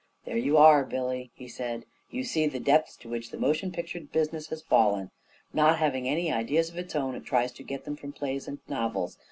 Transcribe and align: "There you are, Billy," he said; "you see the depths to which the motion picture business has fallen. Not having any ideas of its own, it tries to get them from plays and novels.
"There 0.25 0.35
you 0.35 0.57
are, 0.57 0.83
Billy," 0.83 1.29
he 1.35 1.47
said; 1.47 1.85
"you 2.09 2.23
see 2.23 2.47
the 2.47 2.59
depths 2.59 2.95
to 2.97 3.07
which 3.07 3.29
the 3.29 3.37
motion 3.37 3.71
picture 3.71 3.99
business 3.99 4.47
has 4.47 4.63
fallen. 4.63 5.11
Not 5.53 5.77
having 5.77 6.09
any 6.09 6.31
ideas 6.31 6.71
of 6.71 6.77
its 6.79 6.95
own, 6.95 7.13
it 7.13 7.23
tries 7.23 7.51
to 7.51 7.63
get 7.63 7.85
them 7.85 7.95
from 7.95 8.11
plays 8.11 8.47
and 8.47 8.57
novels. 8.67 9.19